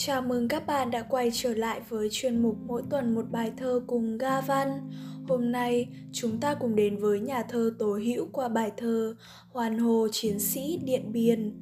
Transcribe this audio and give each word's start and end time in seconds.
Chào 0.00 0.22
mừng 0.22 0.48
các 0.48 0.66
bạn 0.66 0.90
đã 0.90 1.02
quay 1.02 1.30
trở 1.32 1.54
lại 1.54 1.80
với 1.88 2.08
chuyên 2.10 2.42
mục 2.42 2.56
mỗi 2.66 2.82
tuần 2.90 3.14
một 3.14 3.24
bài 3.30 3.52
thơ 3.56 3.80
cùng 3.86 4.18
Ga 4.18 4.40
Văn. 4.40 4.90
Hôm 5.28 5.52
nay 5.52 5.88
chúng 6.12 6.40
ta 6.40 6.54
cùng 6.54 6.76
đến 6.76 6.96
với 6.96 7.20
nhà 7.20 7.42
thơ 7.42 7.74
Tố 7.78 7.98
Hữu 7.98 8.28
qua 8.32 8.48
bài 8.48 8.72
thơ 8.76 9.14
Hoàn 9.52 9.78
Hồ 9.78 10.08
Chiến 10.12 10.38
sĩ 10.38 10.80
Điện 10.84 11.12
Biên. 11.12 11.60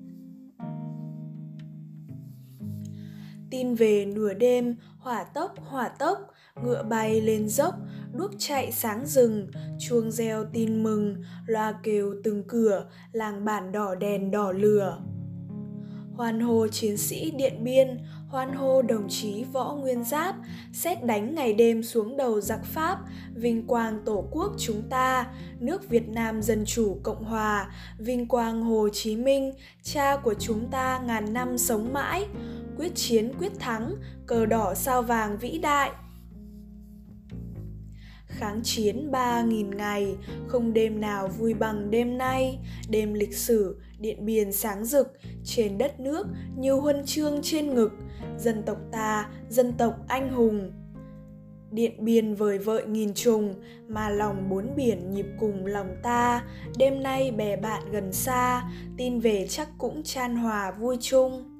Tin 3.51 3.75
về 3.75 4.07
nửa 4.07 4.35
đêm, 4.35 4.77
hỏa 4.99 5.25
tốc 5.25 5.55
hỏa 5.57 5.89
tốc, 5.89 6.19
ngựa 6.63 6.83
bay 6.83 7.21
lên 7.21 7.49
dốc, 7.49 7.75
đuốc 8.13 8.31
chạy 8.39 8.73
sáng 8.73 9.07
rừng, 9.07 9.51
chuông 9.79 10.11
reo 10.11 10.45
tin 10.53 10.83
mừng, 10.83 11.17
loa 11.47 11.73
kêu 11.83 12.15
từng 12.25 12.45
cửa, 12.49 12.87
làng 13.13 13.45
bản 13.45 13.73
đỏ 13.73 13.95
đèn 13.95 14.31
đỏ 14.31 14.53
lửa 14.53 14.99
hoan 16.17 16.41
hô 16.41 16.69
chiến 16.69 16.97
sĩ 16.97 17.31
Điện 17.31 17.65
Biên, 17.65 17.99
hoan 18.29 18.53
hô 18.53 18.83
đồng 18.83 19.09
chí 19.09 19.45
Võ 19.53 19.75
Nguyên 19.75 20.05
Giáp, 20.05 20.37
xét 20.73 21.05
đánh 21.05 21.35
ngày 21.35 21.53
đêm 21.53 21.83
xuống 21.83 22.17
đầu 22.17 22.41
giặc 22.41 22.65
Pháp, 22.65 22.99
vinh 23.35 23.67
quang 23.67 24.03
Tổ 24.05 24.29
quốc 24.31 24.53
chúng 24.59 24.83
ta, 24.91 25.27
nước 25.61 25.89
Việt 25.89 26.09
Nam 26.09 26.43
Dân 26.43 26.65
Chủ 26.67 26.99
Cộng 27.03 27.25
Hòa, 27.25 27.71
vinh 27.99 28.27
quang 28.27 28.63
Hồ 28.63 28.89
Chí 28.93 29.17
Minh, 29.17 29.53
cha 29.83 30.17
của 30.17 30.35
chúng 30.35 30.71
ta 30.71 31.01
ngàn 31.07 31.33
năm 31.33 31.59
sống 31.59 31.93
mãi, 31.93 32.27
quyết 32.79 32.95
chiến 32.95 33.33
quyết 33.39 33.53
thắng, 33.59 33.95
cờ 34.27 34.47
đỏ 34.47 34.75
sao 34.75 35.03
vàng 35.03 35.39
vĩ 35.39 35.59
đại, 35.59 35.91
Kháng 38.27 38.61
chiến 38.65 39.11
ba 39.11 39.43
nghìn 39.43 39.71
ngày, 39.71 40.17
không 40.47 40.73
đêm 40.73 41.01
nào 41.01 41.29
vui 41.29 41.55
bằng 41.55 41.91
đêm 41.91 42.19
nay, 42.19 42.59
đêm 42.89 43.15
lịch 43.15 43.37
sử, 43.37 43.81
điện 43.99 44.27
biên 44.27 44.53
sáng 44.53 44.85
rực, 44.85 45.13
trên 45.45 45.79
đất 45.79 46.01
nước 46.01 46.27
như 46.57 46.73
huân 46.73 47.05
chương 47.05 47.43
trên 47.43 47.75
ngực, 47.75 47.93
dân 48.39 48.63
tộc 48.63 48.79
ta, 48.93 49.29
dân 49.49 49.73
tộc 49.73 49.95
anh 50.09 50.33
hùng. 50.33 50.73
Điện 51.71 52.05
biên 52.05 52.35
vời 52.35 52.59
vợi 52.59 52.87
nghìn 52.87 53.15
trùng, 53.15 53.55
mà 53.89 54.09
lòng 54.09 54.49
bốn 54.49 54.77
biển 54.77 55.11
nhịp 55.11 55.27
cùng 55.41 55.67
lòng 55.67 55.97
ta, 56.03 56.45
đêm 56.79 57.03
nay 57.03 57.31
bè 57.31 57.57
bạn 57.57 57.83
gần 57.91 58.13
xa, 58.13 58.71
tin 58.97 59.21
về 59.21 59.47
chắc 59.49 59.69
cũng 59.79 60.03
chan 60.03 60.37
hòa 60.37 60.71
vui 60.71 60.97
chung. 61.01 61.59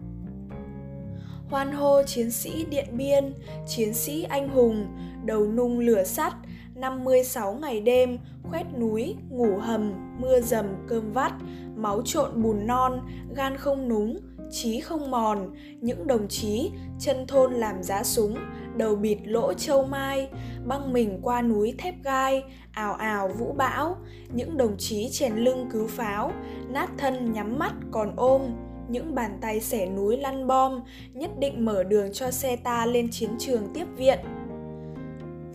Hoan 1.49 1.73
hô 1.73 2.03
chiến 2.03 2.31
sĩ 2.31 2.65
Điện 2.71 2.87
Biên, 2.93 3.35
chiến 3.67 3.95
sĩ 3.95 4.23
anh 4.23 4.49
hùng, 4.49 4.87
đầu 5.25 5.47
nung 5.53 5.79
lửa 5.79 6.05
sắt, 6.05 6.33
56 6.77 7.55
ngày 7.55 7.81
đêm, 7.81 8.19
khoét 8.43 8.67
núi, 8.79 9.15
ngủ 9.31 9.59
hầm, 9.59 9.93
mưa 10.21 10.41
dầm, 10.41 10.67
cơm 10.89 11.13
vắt, 11.13 11.33
máu 11.77 12.03
trộn 12.05 12.43
bùn 12.43 12.67
non, 12.67 13.01
gan 13.37 13.57
không 13.57 13.89
núng, 13.89 14.17
trí 14.51 14.81
không 14.81 15.11
mòn, 15.11 15.55
những 15.81 16.07
đồng 16.07 16.29
chí 16.29 16.71
chân 16.99 17.27
thôn 17.27 17.53
làm 17.53 17.83
giá 17.83 18.03
súng, 18.03 18.37
đầu 18.77 18.97
bịt 18.97 19.19
lỗ 19.25 19.53
châu 19.53 19.85
mai, 19.85 20.29
băng 20.67 20.93
mình 20.93 21.19
qua 21.23 21.43
núi 21.43 21.75
thép 21.79 21.95
gai, 22.05 22.43
ào 22.73 22.95
ào 22.95 23.29
vũ 23.29 23.53
bão, 23.53 23.97
những 24.33 24.57
đồng 24.57 24.77
chí 24.79 25.09
chèn 25.13 25.37
lưng 25.37 25.69
cứu 25.73 25.87
pháo, 25.87 26.33
nát 26.69 26.91
thân 26.99 27.33
nhắm 27.33 27.59
mắt 27.59 27.73
còn 27.91 28.13
ôm, 28.17 28.43
những 28.89 29.15
bàn 29.15 29.39
tay 29.41 29.61
xẻ 29.61 29.87
núi 29.87 30.17
lăn 30.17 30.47
bom, 30.47 30.81
nhất 31.13 31.31
định 31.39 31.65
mở 31.65 31.83
đường 31.83 32.13
cho 32.13 32.31
xe 32.31 32.57
ta 32.57 32.87
lên 32.87 33.09
chiến 33.11 33.31
trường 33.39 33.67
tiếp 33.75 33.87
viện 33.97 34.19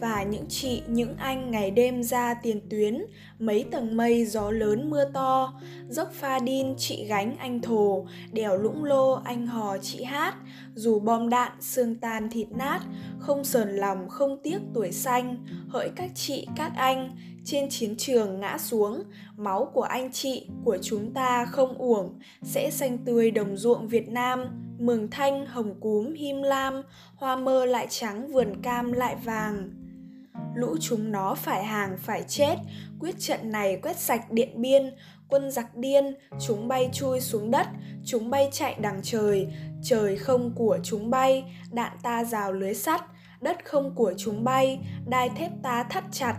và 0.02 0.24
những 0.24 0.46
chị, 0.50 0.84
những 0.88 1.16
anh 1.18 1.52
ngày 1.52 1.72
đêm 1.72 2.04
ra 2.04 2.34
tiền 2.34 2.62
tuyến, 2.70 3.06
mấy 3.40 3.66
tầng 3.72 3.98
mây, 3.98 4.26
gió 4.26 4.52
lớn, 4.52 4.90
mưa 4.90 5.06
to. 5.14 5.54
Dốc 5.90 6.12
pha 6.14 6.40
đin, 6.40 6.76
chị 6.78 7.06
gánh 7.06 7.38
anh 7.38 7.62
thồ, 7.62 8.06
đèo 8.32 8.58
lũng 8.58 8.84
lô, 8.84 9.14
anh 9.14 9.48
hò, 9.48 9.78
chị 9.78 10.04
hát. 10.04 10.36
Dù 10.76 11.00
bom 11.00 11.30
đạn, 11.30 11.52
xương 11.60 11.96
tan, 11.96 12.30
thịt 12.30 12.48
nát, 12.52 12.80
không 13.20 13.44
sờn 13.44 13.76
lòng, 13.76 14.10
không 14.10 14.38
tiếc 14.44 14.60
tuổi 14.74 14.92
xanh. 14.92 15.38
Hỡi 15.70 15.90
các 15.96 16.12
chị, 16.16 16.48
các 16.56 16.72
anh, 16.76 17.18
trên 17.46 17.70
chiến 17.70 17.96
trường 17.98 18.40
ngã 18.40 18.58
xuống, 18.58 19.04
máu 19.38 19.72
của 19.74 19.82
anh 19.82 20.12
chị, 20.12 20.48
của 20.66 20.78
chúng 20.82 21.14
ta 21.14 21.46
không 21.46 21.78
uổng. 21.78 22.20
Sẽ 22.44 22.70
xanh 22.72 22.98
tươi 22.98 23.32
đồng 23.32 23.58
ruộng 23.58 23.88
việt 23.88 24.10
nam, 24.10 24.46
mường 24.80 25.10
thanh, 25.10 25.46
hồng 25.46 25.80
cúm, 25.80 26.14
him 26.14 26.42
lam. 26.42 26.82
Hoa 27.16 27.36
mơ 27.36 27.66
lại 27.66 27.88
trắng, 27.90 28.32
vườn 28.32 28.62
cam 28.62 28.92
lại 28.92 29.16
vàng 29.26 29.81
lũ 30.56 30.78
chúng 30.82 31.12
nó 31.12 31.36
phải 31.36 31.64
hàng, 31.64 31.98
phải 31.98 32.24
chết. 32.28 32.56
Quyết 33.00 33.16
trận 33.20 33.52
này 33.52 33.80
quét 33.84 33.98
sạch 33.98 34.32
điện 34.32 34.62
biên, 34.62 34.96
quân 35.28 35.52
giặc 35.52 35.76
điên, 35.76 36.16
chúng 36.40 36.68
bay 36.68 36.90
chui 36.94 37.22
xuống 37.22 37.52
đất, 37.52 37.68
chúng 38.06 38.30
bay 38.30 38.50
chạy 38.52 38.76
đằng 38.80 39.00
trời. 39.04 39.48
Trời 39.84 40.18
không 40.18 40.52
của 40.56 40.80
chúng 40.84 41.10
bay, 41.10 41.44
đạn 41.72 41.92
ta 42.04 42.24
rào 42.24 42.52
lưới 42.52 42.74
sắt, 42.74 43.02
đất 43.42 43.66
không 43.66 43.96
của 43.96 44.14
chúng 44.18 44.44
bay, 44.44 44.80
đai 45.08 45.30
thép 45.30 45.52
ta 45.64 45.84
thắt 45.84 46.04
chặt 46.12 46.36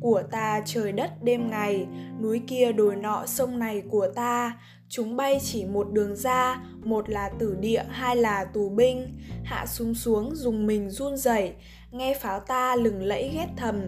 của 0.00 0.22
ta 0.30 0.62
trời 0.64 0.92
đất 0.92 1.22
đêm 1.22 1.50
ngày, 1.50 1.86
núi 2.22 2.42
kia 2.46 2.72
đồi 2.72 2.96
nọ 2.96 3.26
sông 3.26 3.58
này 3.58 3.82
của 3.90 4.08
ta. 4.14 4.58
Chúng 4.88 5.16
bay 5.16 5.38
chỉ 5.42 5.64
một 5.64 5.92
đường 5.92 6.16
ra, 6.16 6.62
một 6.84 7.10
là 7.10 7.30
tử 7.38 7.56
địa, 7.60 7.82
hai 7.88 8.16
là 8.16 8.44
tù 8.44 8.68
binh. 8.68 9.18
Hạ 9.44 9.66
xuống 9.66 9.94
xuống, 9.94 10.34
dùng 10.34 10.66
mình 10.66 10.90
run 10.90 11.16
rẩy, 11.16 11.52
nghe 11.90 12.14
pháo 12.14 12.40
ta 12.40 12.76
lừng 12.76 13.02
lẫy 13.02 13.30
ghét 13.34 13.48
thầm. 13.56 13.80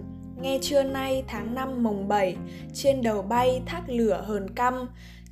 Nghe 0.42 0.58
trưa 0.62 0.82
nay 0.82 1.24
tháng 1.28 1.54
năm 1.54 1.82
mồng 1.82 2.08
bảy, 2.08 2.36
trên 2.74 3.02
đầu 3.02 3.22
bay 3.22 3.62
thác 3.66 3.82
lửa 3.88 4.24
hờn 4.26 4.54
căm 4.54 4.88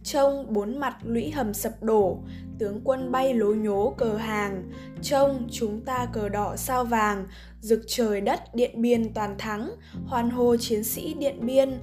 trông 0.06 0.52
bốn 0.52 0.78
mặt 0.78 0.96
lũy 1.04 1.30
hầm 1.30 1.54
sập 1.54 1.82
đổ, 1.82 2.18
tướng 2.58 2.80
quân 2.84 3.12
bay 3.12 3.34
lố 3.34 3.54
nhố 3.54 3.94
cờ 3.98 4.16
hàng. 4.16 4.70
Trông 5.02 5.48
chúng 5.50 5.80
ta 5.80 6.06
cờ 6.12 6.28
đỏ 6.28 6.56
sao 6.56 6.84
vàng, 6.84 7.26
rực 7.60 7.82
trời 7.86 8.20
đất 8.20 8.54
điện 8.54 8.82
biên 8.82 9.14
toàn 9.14 9.38
thắng, 9.38 9.70
hoan 10.06 10.30
hô 10.30 10.56
chiến 10.56 10.84
sĩ 10.84 11.14
điện 11.14 11.46
biên 11.46 11.78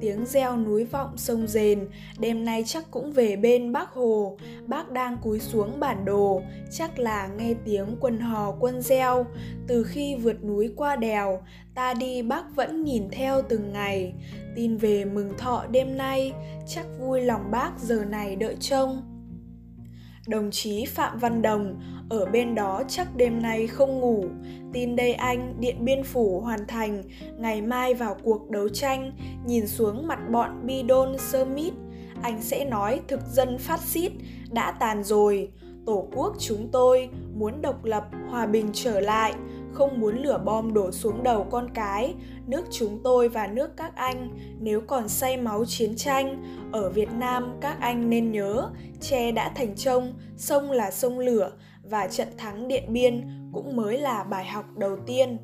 tiếng 0.00 0.26
reo 0.26 0.56
núi 0.56 0.84
vọng 0.84 1.16
sông 1.16 1.46
rền. 1.46 1.88
Đêm 2.18 2.44
nay 2.44 2.64
chắc 2.66 2.90
cũng 2.90 3.12
về 3.12 3.36
bên 3.36 3.72
bác 3.72 3.90
hồ. 3.90 4.36
Bác 4.66 4.90
đang 4.90 5.16
cúi 5.22 5.40
xuống 5.40 5.80
bản 5.80 6.04
đồ. 6.04 6.42
Chắc 6.70 6.98
là 6.98 7.26
nghe 7.26 7.54
tiếng 7.64 7.96
quân 8.00 8.18
hò, 8.18 8.54
quân 8.60 8.82
reo. 8.82 9.26
Từ 9.66 9.84
khi 9.84 10.16
vượt 10.16 10.44
núi 10.44 10.72
qua 10.76 10.96
đèo, 10.96 11.42
ta 11.74 11.94
đi 11.94 12.22
bác 12.22 12.56
vẫn 12.56 12.84
nhìn 12.84 13.08
theo 13.10 13.42
từng 13.48 13.72
ngày. 13.72 14.14
Tin 14.56 14.76
về 14.76 15.04
mừng 15.04 15.32
thọ 15.38 15.66
đêm 15.70 15.96
nay, 15.96 16.32
chắc 16.66 16.86
vui 16.98 17.20
lòng 17.20 17.50
bác 17.50 17.70
giờ 17.78 18.04
này 18.04 18.36
đợi 18.36 18.56
trông 18.60 19.17
đồng 20.28 20.50
chí 20.50 20.84
phạm 20.84 21.18
văn 21.18 21.42
đồng, 21.42 21.80
ở 22.10 22.26
bên 22.26 22.54
đó 22.54 22.82
chắc 22.88 23.16
đêm 23.16 23.42
nay 23.42 23.66
không 23.66 24.00
ngủ. 24.00 24.24
Tin 24.72 24.96
đây 24.96 25.12
anh, 25.12 25.54
điện 25.60 25.84
biên 25.84 26.04
phủ 26.04 26.40
hoàn 26.40 26.66
thành. 26.66 27.02
Ngày 27.38 27.62
mai 27.62 27.94
vào 27.94 28.16
cuộc 28.22 28.50
đấu 28.50 28.68
tranh, 28.68 29.12
nhìn 29.46 29.66
xuống 29.66 30.06
mặt 30.06 30.18
bọn 30.30 30.66
bidon 30.66 31.18
sơ 31.18 31.44
mít. 31.44 31.72
Anh 32.22 32.42
sẽ 32.42 32.64
nói 32.64 33.00
thực 33.08 33.20
dân 33.32 33.58
phát 33.58 33.80
xít, 33.80 34.12
đã 34.50 34.70
tàn 34.70 35.04
rồi 35.04 35.50
tổ 35.88 36.08
quốc 36.14 36.34
chúng 36.38 36.68
tôi 36.72 37.08
muốn 37.34 37.62
độc 37.62 37.84
lập, 37.84 38.04
hòa 38.30 38.46
bình 38.46 38.70
trở 38.72 39.00
lại, 39.00 39.34
không 39.72 40.00
muốn 40.00 40.22
lửa 40.22 40.40
bom 40.44 40.74
đổ 40.74 40.90
xuống 40.92 41.22
đầu 41.22 41.46
con 41.50 41.68
cái, 41.74 42.14
nước 42.46 42.64
chúng 42.70 43.00
tôi 43.04 43.28
và 43.28 43.46
nước 43.46 43.76
các 43.76 43.96
anh, 43.96 44.30
nếu 44.60 44.80
còn 44.80 45.08
say 45.08 45.36
máu 45.36 45.64
chiến 45.64 45.96
tranh, 45.96 46.42
ở 46.72 46.90
việt 46.90 47.08
nam 47.12 47.56
các 47.60 47.80
anh 47.80 48.10
nên 48.10 48.32
nhớ 48.32 48.70
tre 49.00 49.32
đã 49.32 49.52
thành 49.56 49.76
trông, 49.76 50.14
sông 50.36 50.70
là 50.70 50.90
sông 50.90 51.18
lửa 51.18 51.52
và 51.82 52.06
trận 52.06 52.28
thắng 52.36 52.68
điện 52.68 52.84
biên 52.92 53.28
cũng 53.52 53.76
mới 53.76 53.98
là 53.98 54.24
bài 54.24 54.44
học 54.44 54.64
đầu 54.76 54.96
tiên. 55.06 55.38